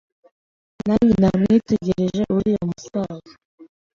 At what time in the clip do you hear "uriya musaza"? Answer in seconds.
2.35-3.33